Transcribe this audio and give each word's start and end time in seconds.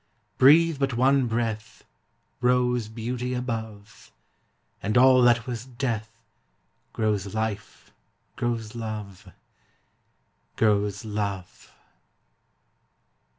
Breathe 0.39 0.79
but 0.79 0.95
one 0.95 1.27
breath 1.27 1.83
Rose 2.39 2.87
beauty 2.87 3.35
above, 3.35 4.11
And 4.81 4.97
all 4.97 5.21
that 5.21 5.45
was 5.45 5.63
death 5.65 6.23
Grows 6.91 7.35
life, 7.35 7.91
grows 8.35 8.73
love, 8.73 9.31
Grows 10.55 11.05
love! 11.05 11.71